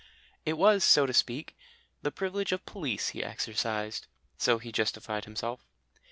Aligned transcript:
It 0.47 0.53
was, 0.57 0.83
so 0.83 1.05
to 1.05 1.13
speak, 1.13 1.55
the 2.01 2.09
privilege 2.09 2.51
of 2.51 2.65
police 2.65 3.09
he 3.09 3.23
exercised, 3.23 4.07
so 4.35 4.57
he 4.57 4.71
justified 4.71 5.25
himself. 5.25 5.63